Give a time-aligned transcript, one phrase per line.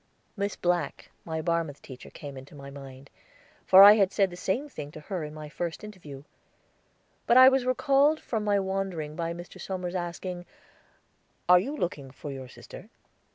[0.35, 3.11] Miss Black, my Barmouth teacher, came into my mind,
[3.67, 6.23] for I had said the same thing to her in my first interview;
[7.27, 9.61] but I was recalled from my wandering by Mr.
[9.61, 10.47] Somers asking,
[11.47, 12.89] "Are you looking for your sister?